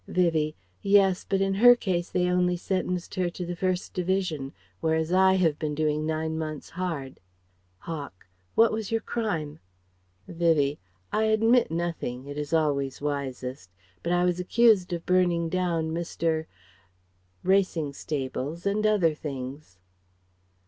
Vivie: 0.07 0.55
"Yes, 0.81 1.23
but 1.29 1.41
in 1.41 1.53
her 1.53 1.75
case 1.75 2.09
they 2.09 2.27
only 2.27 2.57
sentenced 2.57 3.13
her 3.13 3.29
to 3.29 3.45
the 3.45 3.55
First 3.55 3.93
Division; 3.93 4.51
whereas 4.79 5.13
I 5.13 5.33
have 5.35 5.59
been 5.59 5.75
doing 5.75 6.07
nine 6.07 6.39
months' 6.39 6.71
hard." 6.71 7.19
Hawk: 7.77 8.25
"What 8.55 8.71
was 8.71 8.91
your 8.91 9.01
crime?" 9.01 9.59
Vivie: 10.27 10.79
"I 11.13 11.25
admit 11.25 11.69
nothing, 11.69 12.25
it 12.25 12.39
is 12.39 12.51
always 12.51 12.99
wisest. 12.99 13.69
But 14.01 14.11
I 14.11 14.23
was 14.23 14.39
accused 14.39 14.91
of 14.91 15.05
burning 15.05 15.49
down 15.49 15.91
Mr. 15.91 16.45
's 16.45 16.47
racing 17.43 17.93
stables 17.93 18.65
and 18.65 18.87
other 18.87 19.13
things..." 19.13 19.77